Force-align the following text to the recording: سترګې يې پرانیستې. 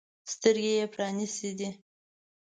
سترګې 0.33 0.71
يې 0.77 0.85
پرانیستې. 0.93 1.69